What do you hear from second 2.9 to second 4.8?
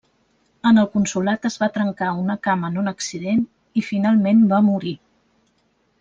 accident, i finalment va